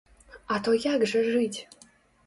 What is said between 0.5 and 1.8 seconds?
А то як жа жыць?